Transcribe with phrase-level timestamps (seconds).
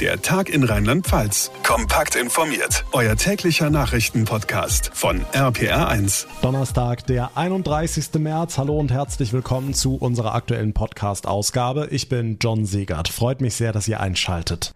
[0.00, 1.52] Der Tag in Rheinland-Pfalz.
[1.62, 2.84] Kompakt informiert.
[2.90, 6.26] Euer täglicher Nachrichtenpodcast von RPR1.
[6.42, 8.14] Donnerstag, der 31.
[8.14, 8.58] März.
[8.58, 11.86] Hallo und herzlich willkommen zu unserer aktuellen Podcast-Ausgabe.
[11.92, 13.08] Ich bin John Segert.
[13.08, 14.74] Freut mich sehr, dass ihr einschaltet.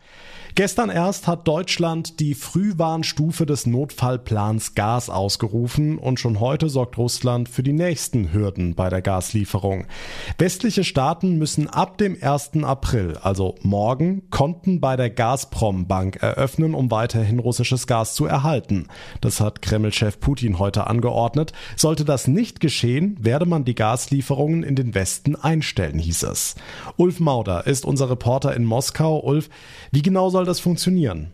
[0.59, 7.49] Gestern erst hat Deutschland die Frühwarnstufe des Notfallplans Gas ausgerufen und schon heute sorgt Russland
[7.49, 9.87] für die nächsten Hürden bei der Gaslieferung.
[10.37, 12.65] Westliche Staaten müssen ab dem 1.
[12.65, 18.89] April, also morgen, Konten bei der Gazprom Bank eröffnen, um weiterhin russisches Gas zu erhalten.
[19.21, 21.53] Das hat Kreml-Chef Putin heute angeordnet.
[21.77, 26.57] Sollte das nicht geschehen, werde man die Gaslieferungen in den Westen einstellen, hieß es.
[26.97, 29.21] Ulf Mauder ist unser Reporter in Moskau.
[29.21, 29.51] Ulf,
[29.93, 31.33] wie genau soll das funktionieren?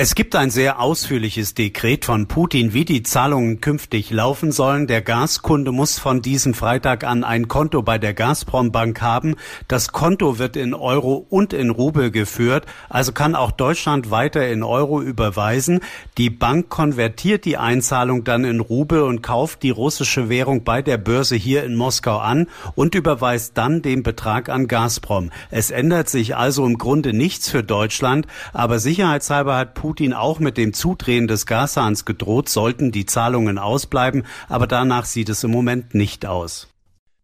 [0.00, 4.86] Es gibt ein sehr ausführliches Dekret von Putin, wie die Zahlungen künftig laufen sollen.
[4.86, 9.34] Der Gaskunde muss von diesem Freitag an ein Konto bei der Gazprom Bank haben.
[9.66, 14.62] Das Konto wird in Euro und in Rubel geführt, also kann auch Deutschland weiter in
[14.62, 15.80] Euro überweisen.
[16.16, 20.98] Die Bank konvertiert die Einzahlung dann in Rubel und kauft die russische Währung bei der
[20.98, 25.30] Börse hier in Moskau an und überweist dann den Betrag an Gazprom.
[25.50, 30.56] Es ändert sich also im Grunde nichts für Deutschland, aber sicherheitshalber hat Putin auch mit
[30.56, 35.94] dem Zudrehen des Gashahns gedroht, sollten die Zahlungen ausbleiben, aber danach sieht es im Moment
[35.94, 36.68] nicht aus.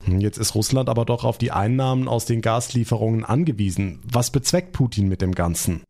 [0.06, 4.00] Jetzt ist Russland aber doch auf die Einnahmen aus den Gaslieferungen angewiesen.
[4.10, 5.82] Was bezweckt Putin mit dem Ganzen?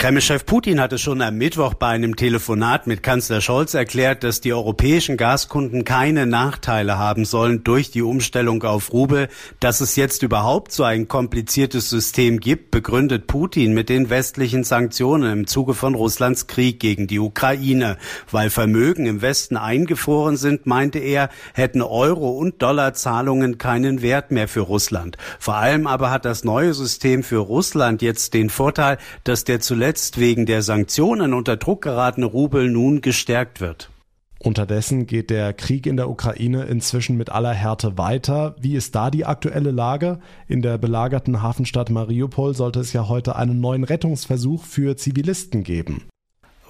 [0.00, 4.54] Kreml-Chef Putin hatte schon am Mittwoch bei einem Telefonat mit Kanzler Scholz erklärt, dass die
[4.54, 9.28] europäischen Gaskunden keine Nachteile haben sollen durch die Umstellung auf Rubel.
[9.60, 15.30] Dass es jetzt überhaupt so ein kompliziertes System gibt, begründet Putin mit den westlichen Sanktionen
[15.40, 17.98] im Zuge von Russlands Krieg gegen die Ukraine.
[18.30, 24.48] Weil Vermögen im Westen eingefroren sind, meinte er, hätten Euro- und Dollarzahlungen keinen Wert mehr
[24.48, 25.18] für Russland.
[25.38, 29.89] Vor allem aber hat das neue System für Russland jetzt den Vorteil, dass der zuletzt
[29.90, 33.90] zuletzt wegen der Sanktionen unter Druck geratene Rubel nun gestärkt wird.
[34.38, 38.54] Unterdessen geht der Krieg in der Ukraine inzwischen mit aller Härte weiter.
[38.60, 40.20] Wie ist da die aktuelle Lage?
[40.46, 46.04] In der belagerten Hafenstadt Mariupol sollte es ja heute einen neuen Rettungsversuch für Zivilisten geben.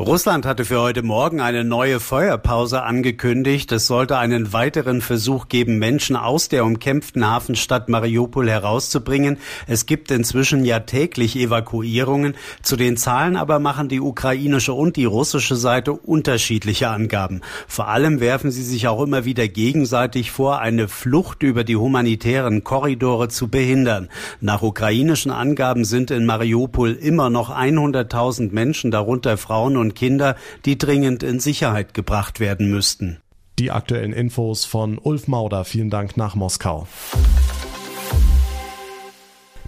[0.01, 3.71] Russland hatte für heute Morgen eine neue Feuerpause angekündigt.
[3.71, 9.37] Es sollte einen weiteren Versuch geben, Menschen aus der umkämpften Hafenstadt Mariupol herauszubringen.
[9.67, 12.35] Es gibt inzwischen ja täglich Evakuierungen.
[12.63, 17.43] Zu den Zahlen aber machen die ukrainische und die russische Seite unterschiedliche Angaben.
[17.69, 22.65] Vor allem werfen sie sich auch immer wieder gegenseitig vor, eine Flucht über die humanitären
[22.65, 24.09] Korridore zu behindern.
[24.41, 30.37] Nach ukrainischen Angaben sind in Mariupol immer noch 100.000 Menschen, darunter Frauen und und Kinder,
[30.65, 33.19] die dringend in Sicherheit gebracht werden müssten.
[33.59, 35.65] Die aktuellen Infos von Ulf Mauder.
[35.65, 36.87] Vielen Dank nach Moskau.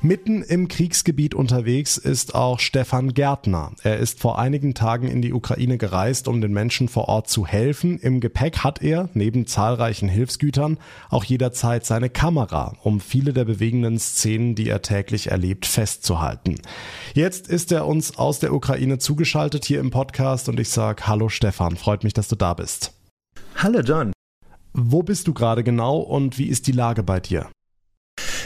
[0.04, 3.70] Mitten im Kriegsgebiet unterwegs ist auch Stefan Gärtner.
[3.84, 7.46] Er ist vor einigen Tagen in die Ukraine gereist, um den Menschen vor Ort zu
[7.46, 8.00] helfen.
[8.00, 13.96] Im Gepäck hat er, neben zahlreichen Hilfsgütern, auch jederzeit seine Kamera, um viele der bewegenden
[14.00, 16.56] Szenen, die er täglich erlebt, festzuhalten.
[17.14, 21.28] Jetzt ist er uns aus der Ukraine zugeschaltet hier im Podcast und ich sage Hallo
[21.28, 22.92] Stefan, freut mich, dass du da bist.
[23.54, 24.12] Hallo John.
[24.72, 27.46] Wo bist du gerade genau und wie ist die Lage bei dir?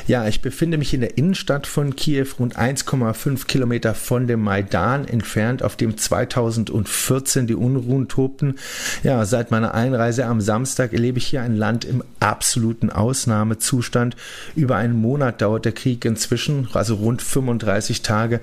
[0.08, 5.08] Ja, ich befinde mich in der Innenstadt von Kiew, rund 1,5 Kilometer von dem Maidan
[5.08, 8.54] entfernt, auf dem 2014 die Unruhen tobten.
[9.02, 14.14] Ja, seit meiner Einreise am Samstag erlebe ich hier ein Land im absoluten Ausnahmezustand.
[14.54, 18.40] Über einen Monat dauert der Krieg inzwischen, also rund 35 Tage.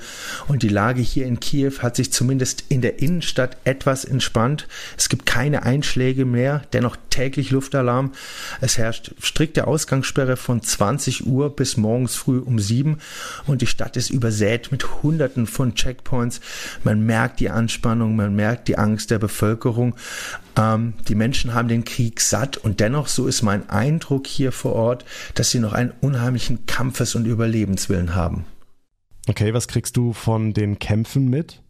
[0.49, 4.67] Und die Lage hier in Kiew hat sich zumindest in der Innenstadt etwas entspannt.
[4.97, 8.11] Es gibt keine Einschläge mehr, dennoch täglich Luftalarm.
[8.59, 12.99] Es herrscht strikte Ausgangssperre von 20 Uhr bis morgens früh um sieben
[13.47, 16.41] und die Stadt ist übersät mit Hunderten von Checkpoints.
[16.83, 19.95] Man merkt die Anspannung, man merkt die Angst der Bevölkerung.
[20.57, 24.73] Ähm, die Menschen haben den Krieg satt und dennoch, so ist mein Eindruck hier vor
[24.73, 25.05] Ort,
[25.35, 28.45] dass sie noch einen unheimlichen Kampfes- und Überlebenswillen haben.
[29.27, 31.61] Okay, was kriegst du von den Kämpfen mit?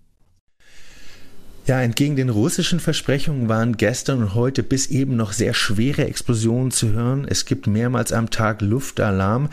[1.65, 6.71] Ja, entgegen den russischen Versprechungen waren gestern und heute bis eben noch sehr schwere Explosionen
[6.71, 7.25] zu hören.
[7.25, 9.48] Es gibt mehrmals am Tag Luftalarm.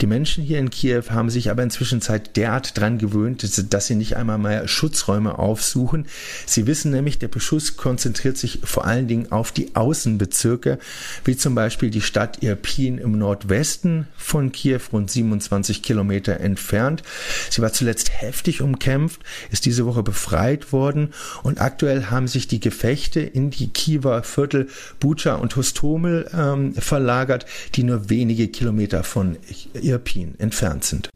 [0.00, 2.00] Die Menschen hier in Kiew haben sich aber inzwischen
[2.36, 6.06] derart dran gewöhnt, dass sie nicht einmal mehr Schutzräume aufsuchen.
[6.46, 10.78] Sie wissen nämlich, der Beschuss konzentriert sich vor allen Dingen auf die Außenbezirke,
[11.24, 17.02] wie zum Beispiel die Stadt Irpin im Nordwesten von Kiew, rund 27 Kilometer entfernt.
[17.50, 19.20] Sie war zuletzt heftig umkämpft,
[19.50, 24.22] ist diese Woche befreit worden und und aktuell haben sich die Gefechte in die Kiewer
[24.22, 24.68] Viertel
[25.00, 29.38] Bucha und Hostomel ähm, verlagert, die nur wenige Kilometer von
[29.72, 31.08] Irpin entfernt sind.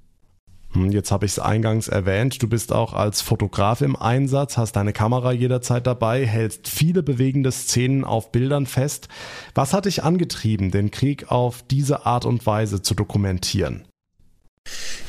[0.73, 4.77] Hm, jetzt habe ich es eingangs erwähnt, du bist auch als Fotograf im Einsatz, hast
[4.77, 9.09] deine Kamera jederzeit dabei, hältst viele bewegende Szenen auf Bildern fest.
[9.55, 13.85] Was hat dich angetrieben, den Krieg auf diese Art und Weise zu dokumentieren?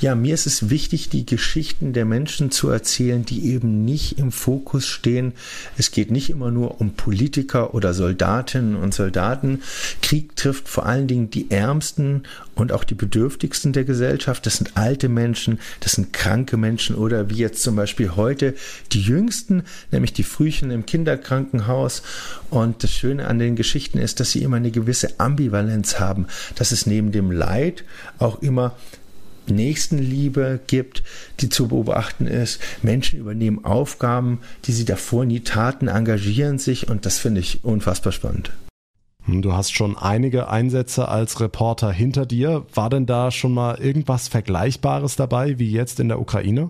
[0.02, 4.32] Ja, mir ist es wichtig, die Geschichten der Menschen zu erzählen, die eben nicht im
[4.32, 5.34] Fokus stehen.
[5.78, 9.62] Es geht nicht immer nur um Politiker oder Soldatinnen und Soldaten.
[10.02, 12.24] Krieg trifft vor allen Dingen die Ärmsten
[12.56, 14.44] und auch die Bedürftigsten der Gesellschaft.
[14.48, 18.56] Das sind alte Menschen, das sind kranke Menschen oder wie jetzt zum Beispiel heute
[18.94, 19.62] die Jüngsten,
[19.92, 22.02] nämlich die Frühchen im Kinderkrankenhaus.
[22.50, 26.26] Und das Schöne an den Geschichten ist, dass sie immer eine gewisse Ambivalenz haben,
[26.56, 27.84] dass es neben dem Leid
[28.18, 28.76] auch immer
[29.52, 31.04] Nächstenliebe gibt,
[31.40, 32.60] die zu beobachten ist.
[32.82, 38.12] Menschen übernehmen Aufgaben, die sie davor nie taten, engagieren sich und das finde ich unfassbar
[38.12, 38.52] spannend.
[39.26, 42.66] Hm, du hast schon einige Einsätze als Reporter hinter dir.
[42.74, 46.70] War denn da schon mal irgendwas Vergleichbares dabei wie jetzt in der Ukraine?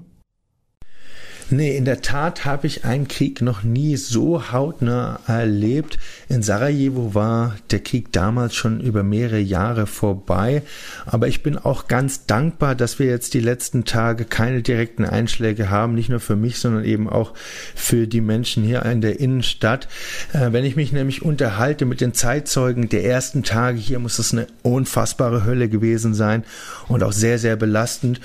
[1.54, 6.00] Nee, in der Tat habe ich einen Krieg noch nie so hautnah erlebt.
[6.30, 10.62] In Sarajevo war der Krieg damals schon über mehrere Jahre vorbei.
[11.06, 15.70] Aber ich bin auch ganz dankbar, dass wir jetzt die letzten Tage keine direkten Einschläge
[15.70, 15.94] haben.
[15.94, 17.34] Nicht nur für mich, sondern eben auch
[17.76, 19.90] für die Menschen hier in der Innenstadt.
[20.32, 24.32] Äh, wenn ich mich nämlich unterhalte mit den Zeitzeugen der ersten Tage hier, muss es
[24.32, 26.46] eine unfassbare Hölle gewesen sein
[26.88, 28.22] und auch sehr, sehr belastend.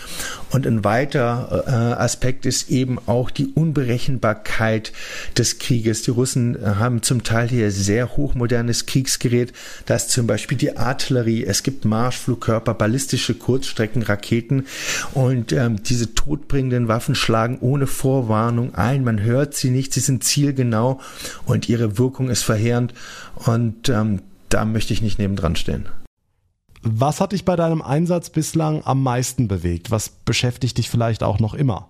[0.52, 1.70] Und ein weiter äh,
[2.00, 4.92] Aspekt ist eben auch, auch die Unberechenbarkeit
[5.36, 6.02] des Krieges.
[6.02, 9.52] Die Russen äh, haben zum Teil hier sehr hochmodernes Kriegsgerät.
[9.86, 14.66] Da ist zum Beispiel die Artillerie, es gibt Marschflugkörper, ballistische Kurzstreckenraketen
[15.14, 19.02] und ähm, diese todbringenden Waffen schlagen ohne Vorwarnung ein.
[19.02, 21.00] Man hört sie nicht, sie sind zielgenau
[21.46, 22.92] und ihre Wirkung ist verheerend
[23.46, 24.20] und ähm,
[24.50, 25.88] da möchte ich nicht nebendran stehen.
[26.82, 29.90] Was hat dich bei deinem Einsatz bislang am meisten bewegt?
[29.90, 31.88] Was beschäftigt dich vielleicht auch noch immer?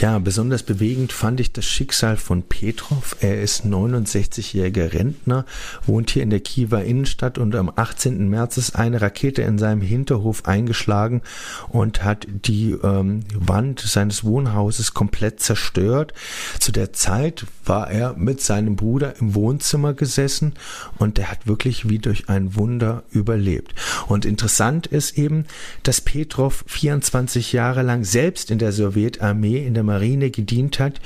[0.00, 3.16] Ja, besonders bewegend fand ich das Schicksal von Petrov.
[3.18, 5.44] Er ist 69-jähriger Rentner,
[5.86, 8.28] wohnt hier in der Kiewer Innenstadt und am 18.
[8.28, 11.22] März ist eine Rakete in seinem Hinterhof eingeschlagen
[11.68, 16.14] und hat die ähm, Wand seines Wohnhauses komplett zerstört.
[16.60, 20.54] Zu der Zeit war er mit seinem Bruder im Wohnzimmer gesessen
[20.98, 23.74] und er hat wirklich wie durch ein Wunder überlebt.
[24.06, 25.46] Und interessant ist eben,
[25.82, 31.00] dass Petrov 24 Jahre lang selbst in der Sowjetarmee in der Marine gedient hat.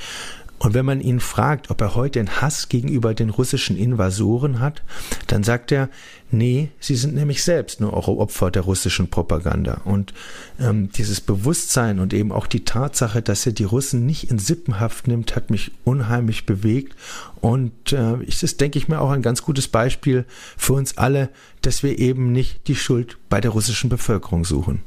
[0.63, 4.81] Und wenn man ihn fragt, ob er heute einen Hass gegenüber den russischen Invasoren hat,
[5.27, 5.89] dann sagt er,
[6.31, 9.81] nee, sie sind nämlich selbst nur auch Opfer der russischen Propaganda.
[9.83, 10.13] Und
[10.61, 15.05] ähm, dieses Bewusstsein und eben auch die Tatsache, dass er die Russen nicht in Sippenhaft
[15.05, 16.95] nimmt, hat mich unheimlich bewegt.
[17.41, 20.23] Und äh, ist denke ich mir, auch ein ganz gutes Beispiel
[20.55, 21.29] für uns alle,
[21.61, 24.81] dass wir eben nicht die Schuld bei der russischen Bevölkerung suchen.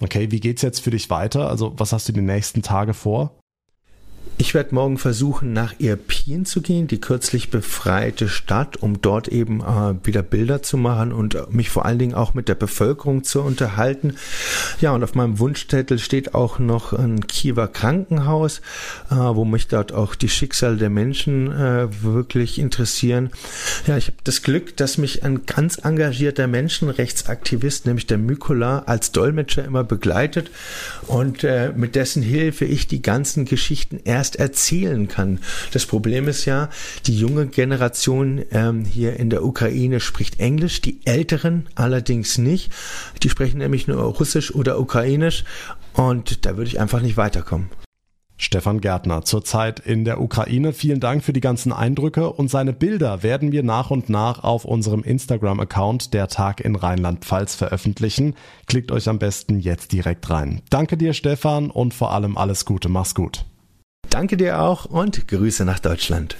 [0.00, 1.48] Okay, wie geht's jetzt für dich weiter?
[1.48, 3.38] Also, was hast du die nächsten Tage vor?
[4.38, 9.62] Ich werde morgen versuchen, nach Irpin zu gehen, die kürzlich befreite Stadt, um dort eben
[9.62, 13.40] äh, wieder Bilder zu machen und mich vor allen Dingen auch mit der Bevölkerung zu
[13.40, 14.16] unterhalten.
[14.82, 18.60] Ja, und auf meinem Wunschzettel steht auch noch ein Kiewer Krankenhaus,
[19.10, 23.30] äh, wo mich dort auch die Schicksale der Menschen äh, wirklich interessieren.
[23.86, 29.12] Ja, ich habe das Glück, dass mich ein ganz engagierter Menschenrechtsaktivist, nämlich der Mykola, als
[29.12, 30.50] Dolmetscher immer begleitet
[31.06, 35.38] und äh, mit dessen Hilfe ich die ganzen Geschichten erst erst erzählen kann.
[35.72, 36.68] Das Problem ist ja,
[37.06, 42.72] die junge Generation ähm, hier in der Ukraine spricht Englisch, die Älteren allerdings nicht.
[43.22, 45.44] Die sprechen nämlich nur Russisch oder Ukrainisch
[45.92, 47.70] und da würde ich einfach nicht weiterkommen.
[48.38, 50.74] Stefan Gärtner, zurzeit in der Ukraine.
[50.74, 54.66] Vielen Dank für die ganzen Eindrücke und seine Bilder werden wir nach und nach auf
[54.66, 58.34] unserem Instagram-Account Der Tag in Rheinland-Pfalz veröffentlichen.
[58.66, 60.60] Klickt euch am besten jetzt direkt rein.
[60.68, 62.90] Danke dir, Stefan, und vor allem alles Gute.
[62.90, 63.46] Mach's gut.
[64.10, 66.36] Danke dir auch und Grüße nach Deutschland.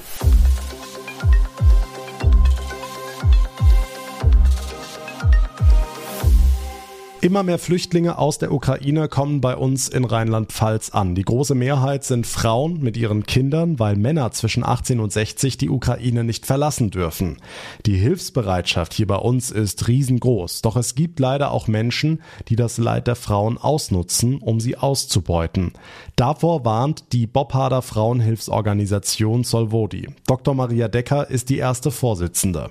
[7.27, 11.17] Immer mehr Flüchtlinge aus der Ukraine kommen bei uns in Rheinland-Pfalz an.
[11.17, 15.69] Die große Mehrheit sind Frauen mit ihren Kindern, weil Männer zwischen 18 und 60 die
[15.69, 17.39] Ukraine nicht verlassen dürfen.
[17.85, 20.63] Die Hilfsbereitschaft hier bei uns ist riesengroß.
[20.63, 25.73] Doch es gibt leider auch Menschen, die das Leid der Frauen ausnutzen, um sie auszubeuten.
[26.15, 30.11] Davor warnt die Bobharder Frauenhilfsorganisation Solvodi.
[30.29, 30.55] Dr.
[30.55, 32.71] Maria Decker ist die erste Vorsitzende.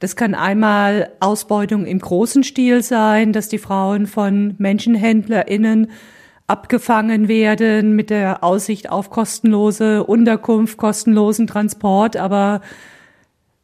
[0.00, 5.90] Das kann einmal Ausbeutung im großen Stil sein, dass die Frauen von MenschenhändlerInnen
[6.46, 12.60] abgefangen werden mit der Aussicht auf kostenlose Unterkunft, kostenlosen Transport, aber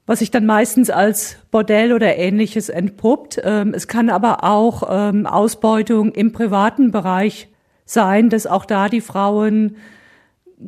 [0.06, 3.40] was sich dann meistens als Bordell oder ähnliches entpuppt.
[3.44, 7.48] Ähm, es kann aber auch ähm, Ausbeutung im privaten Bereich
[7.84, 9.76] sein, dass auch da die Frauen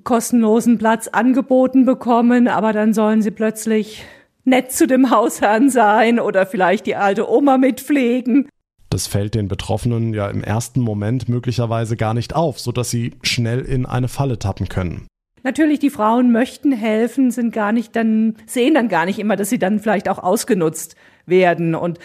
[0.05, 4.05] kostenlosen Platz angeboten bekommen, aber dann sollen sie plötzlich
[4.45, 8.49] nett zu dem Hausherrn sein oder vielleicht die alte Oma mitpflegen.
[8.91, 13.61] Das fällt den Betroffenen ja im ersten Moment möglicherweise gar nicht auf, sodass sie schnell
[13.61, 15.07] in eine Falle tappen können.
[15.45, 19.49] Natürlich, die Frauen möchten helfen, sind gar nicht dann, sehen dann gar nicht immer, dass
[19.49, 20.95] sie dann vielleicht auch ausgenutzt
[21.27, 21.75] werden.
[21.75, 21.99] Und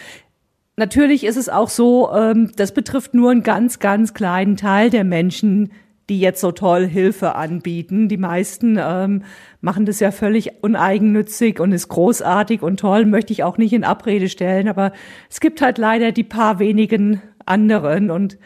[0.76, 5.04] natürlich ist es auch so, ähm, das betrifft nur einen ganz, ganz kleinen Teil der
[5.04, 5.70] Menschen,
[6.08, 8.08] die jetzt so toll Hilfe anbieten.
[8.08, 9.24] Die meisten ähm,
[9.60, 13.84] machen das ja völlig uneigennützig und ist großartig und toll, möchte ich auch nicht in
[13.84, 14.68] Abrede stellen.
[14.68, 14.92] Aber
[15.28, 18.38] es gibt halt leider die paar wenigen anderen und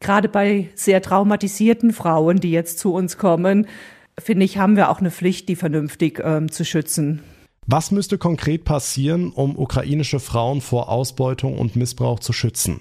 [0.00, 3.66] gerade bei sehr traumatisierten Frauen, die jetzt zu uns kommen,
[4.18, 7.22] finde ich, haben wir auch eine Pflicht, die vernünftig ähm, zu schützen.
[7.66, 12.80] Was müsste konkret passieren, um ukrainische Frauen vor Ausbeutung und Missbrauch zu schützen?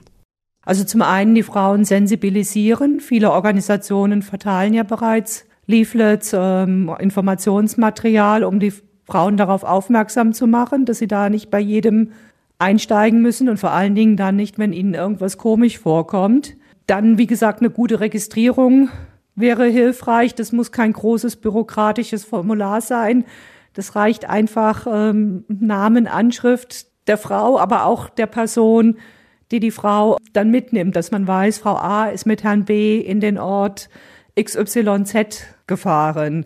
[0.69, 2.99] Also zum einen die Frauen sensibilisieren.
[2.99, 8.71] Viele Organisationen verteilen ja bereits Leaflets, ähm, Informationsmaterial, um die
[9.07, 12.11] Frauen darauf aufmerksam zu machen, dass sie da nicht bei jedem
[12.59, 16.55] einsteigen müssen und vor allen Dingen dann nicht, wenn ihnen irgendwas komisch vorkommt.
[16.85, 18.89] Dann, wie gesagt, eine gute Registrierung
[19.33, 20.35] wäre hilfreich.
[20.35, 23.25] Das muss kein großes bürokratisches Formular sein.
[23.73, 28.97] Das reicht einfach ähm, Namen, Anschrift der Frau, aber auch der Person,
[29.51, 33.19] die die Frau dann mitnimmt, dass man weiß, Frau A ist mit Herrn B in
[33.19, 33.89] den Ort
[34.39, 36.45] XYZ gefahren.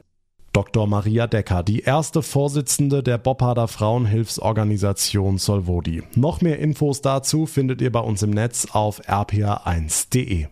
[0.53, 0.85] Dr.
[0.85, 6.03] Maria Decker, die erste Vorsitzende der Bopparder Frauenhilfsorganisation Solvodi.
[6.15, 10.45] Noch mehr Infos dazu findet ihr bei uns im Netz auf rpa1.de.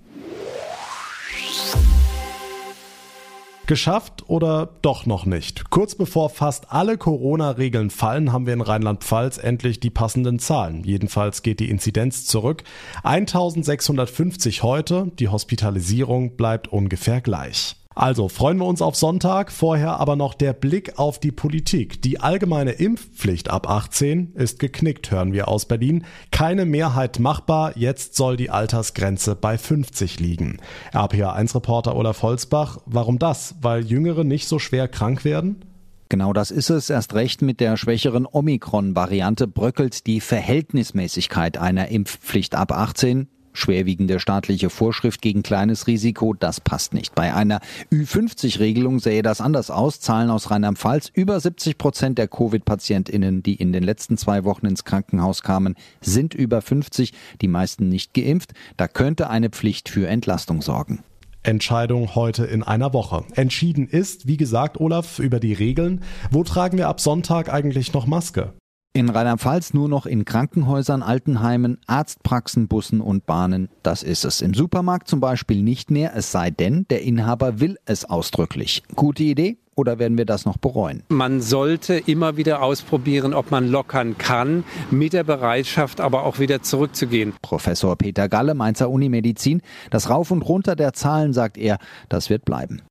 [3.67, 5.69] Geschafft oder doch noch nicht?
[5.69, 10.83] Kurz bevor fast alle Corona-Regeln fallen, haben wir in Rheinland-Pfalz endlich die passenden Zahlen.
[10.83, 12.63] Jedenfalls geht die Inzidenz zurück.
[13.03, 17.75] 1650 heute, die Hospitalisierung bleibt ungefähr gleich.
[17.93, 22.01] Also freuen wir uns auf Sonntag, vorher aber noch der Blick auf die Politik.
[22.01, 26.05] Die allgemeine Impfpflicht ab 18 ist geknickt, hören wir aus Berlin.
[26.31, 30.59] Keine Mehrheit machbar, jetzt soll die Altersgrenze bei 50 liegen.
[30.93, 33.55] RPA1-Reporter Olaf Holzbach, warum das?
[33.61, 35.65] Weil Jüngere nicht so schwer krank werden?
[36.07, 36.89] Genau das ist es.
[36.89, 44.69] Erst recht mit der schwächeren Omikron-Variante bröckelt die Verhältnismäßigkeit einer Impfpflicht ab 18 schwerwiegende staatliche
[44.69, 47.15] Vorschrift gegen kleines Risiko, das passt nicht.
[47.15, 47.59] Bei einer
[47.91, 49.99] Ü50-Regelung sähe das anders aus.
[49.99, 51.11] Zahlen aus Rheinland-Pfalz.
[51.13, 56.33] Über 70 Prozent der Covid-PatientInnen, die in den letzten zwei Wochen ins Krankenhaus kamen, sind
[56.33, 58.53] über 50, die meisten nicht geimpft.
[58.77, 61.03] Da könnte eine Pflicht für Entlastung sorgen.
[61.43, 63.23] Entscheidung heute in einer Woche.
[63.35, 66.03] Entschieden ist, wie gesagt, Olaf, über die Regeln.
[66.29, 68.53] Wo tragen wir ab Sonntag eigentlich noch Maske?
[68.93, 73.69] In Rheinland-Pfalz nur noch in Krankenhäusern, Altenheimen, Arztpraxen, Bussen und Bahnen.
[73.83, 74.41] Das ist es.
[74.41, 78.83] Im Supermarkt zum Beispiel nicht mehr, es sei denn, der Inhaber will es ausdrücklich.
[78.93, 79.57] Gute Idee?
[79.77, 81.03] Oder werden wir das noch bereuen?
[81.07, 86.61] Man sollte immer wieder ausprobieren, ob man lockern kann, mit der Bereitschaft aber auch wieder
[86.61, 87.31] zurückzugehen.
[87.41, 89.61] Professor Peter Galle, Mainzer Unimedizin.
[89.89, 91.77] Das Rauf und Runter der Zahlen, sagt er,
[92.09, 92.81] das wird bleiben.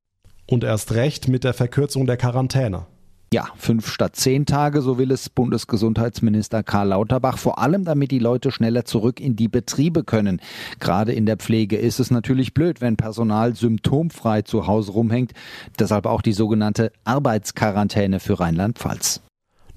[0.47, 2.87] Und erst recht mit der Verkürzung der Quarantäne.
[3.33, 8.19] Ja, fünf statt zehn Tage, so will es Bundesgesundheitsminister Karl Lauterbach, vor allem damit die
[8.19, 10.41] Leute schneller zurück in die Betriebe können.
[10.81, 15.31] Gerade in der Pflege ist es natürlich blöd, wenn Personal symptomfrei zu Hause rumhängt.
[15.79, 19.21] Deshalb auch die sogenannte Arbeitsquarantäne für Rheinland-Pfalz.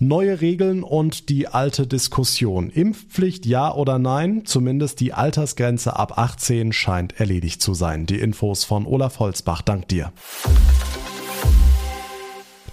[0.00, 2.70] Neue Regeln und die alte Diskussion.
[2.70, 4.42] Impfpflicht ja oder nein?
[4.46, 8.06] Zumindest die Altersgrenze ab 18 scheint erledigt zu sein.
[8.06, 9.62] Die Infos von Olaf Holzbach.
[9.62, 10.12] Dank dir.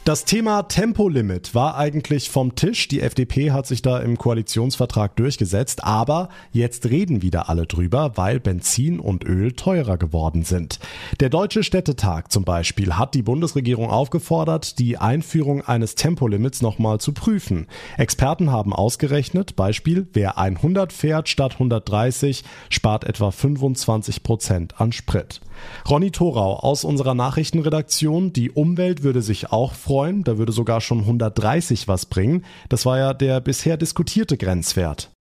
[0.03, 2.87] Das Thema Tempolimit war eigentlich vom Tisch.
[2.87, 8.39] Die FDP hat sich da im Koalitionsvertrag durchgesetzt, aber jetzt reden wieder alle drüber, weil
[8.39, 10.79] Benzin und Öl teurer geworden sind.
[11.19, 17.13] Der Deutsche Städtetag zum Beispiel hat die Bundesregierung aufgefordert, die Einführung eines Tempolimits nochmal zu
[17.13, 17.67] prüfen.
[17.95, 25.41] Experten haben ausgerechnet, Beispiel, wer 100 fährt statt 130, spart etwa 25 Prozent an Sprit.
[25.89, 30.23] Ronny Thorau aus unserer Nachrichtenredaktion, die Umwelt würde sich auch freuen.
[30.23, 32.45] Da würde sogar schon 130 was bringen.
[32.69, 35.11] Das war ja der bisher diskutierte Grenzwert.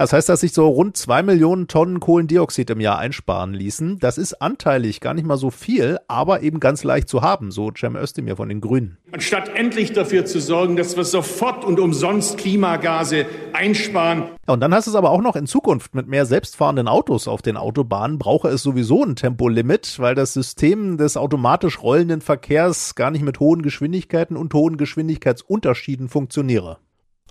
[0.00, 3.98] Das heißt, dass sich so rund zwei Millionen Tonnen Kohlendioxid im Jahr einsparen ließen.
[3.98, 7.70] Das ist anteilig gar nicht mal so viel, aber eben ganz leicht zu haben, so
[7.76, 8.96] Cem Özdemir von den Grünen.
[9.12, 14.22] Anstatt endlich dafür zu sorgen, dass wir sofort und umsonst Klimagase einsparen.
[14.48, 17.28] Ja, und dann hast du es aber auch noch in Zukunft mit mehr selbstfahrenden Autos
[17.28, 22.94] auf den Autobahnen brauche es sowieso ein Tempolimit, weil das System des automatisch rollenden Verkehrs
[22.94, 26.78] gar nicht mit hohen Geschwindigkeiten und hohen Geschwindigkeitsunterschieden funktioniere.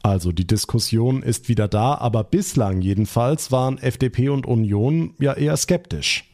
[0.02, 5.58] Also die Diskussion ist wieder da, aber bislang jedenfalls waren FDP und Union ja eher
[5.58, 6.26] skeptisch.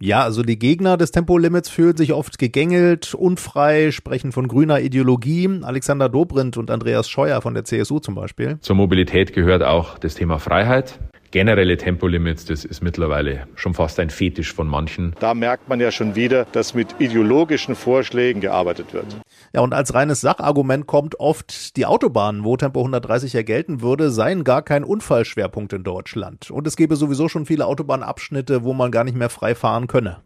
[0.00, 5.60] Ja, also die Gegner des Tempolimits fühlen sich oft gegängelt, unfrei, sprechen von grüner Ideologie.
[5.62, 8.58] Alexander Dobrindt und Andreas Scheuer von der CSU zum Beispiel.
[8.60, 10.98] Zur Mobilität gehört auch das Thema Freiheit
[11.34, 15.16] generelle Tempolimits, das ist mittlerweile schon fast ein Fetisch von manchen.
[15.18, 19.06] Da merkt man ja schon wieder, dass mit ideologischen Vorschlägen gearbeitet wird.
[19.52, 24.10] Ja, und als reines Sachargument kommt oft, die Autobahnen, wo Tempo 130 ja gelten würde,
[24.10, 26.52] seien gar kein Unfallschwerpunkt in Deutschland.
[26.52, 30.18] Und es gäbe sowieso schon viele Autobahnabschnitte, wo man gar nicht mehr frei fahren könne.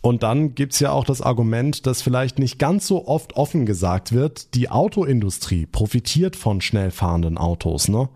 [0.00, 4.12] Und dann gibt's ja auch das Argument, das vielleicht nicht ganz so oft offen gesagt
[4.12, 8.08] wird, die Autoindustrie profitiert von schnell fahrenden Autos, ne?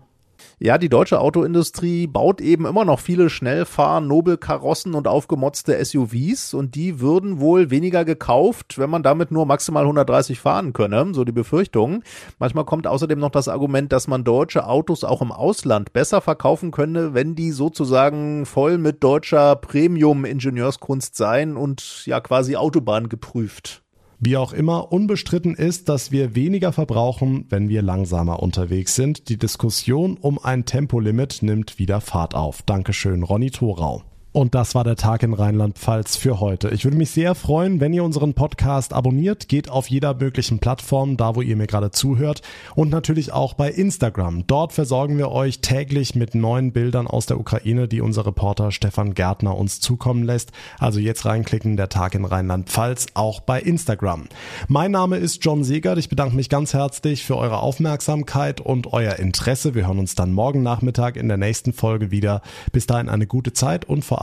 [0.63, 6.75] Ja, die deutsche Autoindustrie baut eben immer noch viele Schnellfahren, Nobelkarossen und aufgemotzte SUVs und
[6.75, 11.33] die würden wohl weniger gekauft, wenn man damit nur maximal 130 fahren könne, so die
[11.33, 12.01] Befürchtung.
[12.39, 16.71] Manchmal kommt außerdem noch das Argument, dass man deutsche Autos auch im Ausland besser verkaufen
[16.71, 23.82] könne, wenn die sozusagen voll mit deutscher Premium-Ingenieurskunst seien und ja quasi Autobahn geprüft.
[24.25, 29.27] Wie auch immer, unbestritten ist, dass wir weniger verbrauchen, wenn wir langsamer unterwegs sind.
[29.27, 32.61] Die Diskussion um ein Tempolimit nimmt wieder Fahrt auf.
[32.61, 34.03] Dankeschön, Ronny Thorau.
[34.33, 36.69] Und das war der Tag in Rheinland-Pfalz für heute.
[36.69, 39.47] Ich würde mich sehr freuen, wenn ihr unseren Podcast abonniert.
[39.47, 42.41] Geht auf jeder möglichen Plattform, da wo ihr mir gerade zuhört.
[42.73, 44.47] Und natürlich auch bei Instagram.
[44.47, 49.13] Dort versorgen wir euch täglich mit neuen Bildern aus der Ukraine, die unser Reporter Stefan
[49.13, 50.51] Gärtner uns zukommen lässt.
[50.79, 54.23] Also jetzt reinklicken, der Tag in Rheinland-Pfalz, auch bei Instagram.
[54.67, 55.99] Mein Name ist John Segert.
[55.99, 59.75] Ich bedanke mich ganz herzlich für eure Aufmerksamkeit und euer Interesse.
[59.75, 62.41] Wir hören uns dann morgen Nachmittag in der nächsten Folge wieder.
[62.71, 64.22] Bis dahin eine gute Zeit und vor